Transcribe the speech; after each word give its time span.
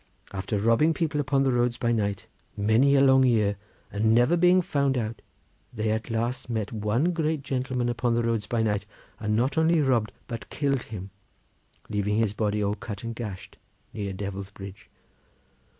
After 0.31 0.57
robbing 0.57 0.95
people 0.95 1.21
upon 1.21 1.43
the 1.43 1.51
roads 1.51 1.77
by 1.77 1.91
night 1.91 2.25
many 2.57 2.95
a 2.95 3.01
long 3.01 3.23
year 3.23 3.55
and 3.91 4.15
never 4.15 4.35
being 4.35 4.63
found 4.63 4.97
out, 4.97 5.21
they 5.71 5.91
at 5.91 6.09
last 6.09 6.49
met 6.49 6.71
one 6.71 7.11
great 7.13 7.43
gentleman 7.43 7.87
upon 7.87 8.15
the 8.15 8.23
roads 8.23 8.47
by 8.47 8.63
night, 8.63 8.87
and 9.19 9.35
not 9.35 9.59
only 9.59 9.79
robbed 9.79 10.11
but 10.27 10.49
killed 10.49 10.81
him, 10.85 11.11
leaving 11.87 12.17
his 12.17 12.33
body 12.33 12.63
all 12.63 12.73
cut 12.73 13.03
and 13.03 13.13
gashed 13.13 13.57
near 13.93 14.09
to 14.11 14.17
Devil's 14.17 14.49
Bridge. 14.49 14.89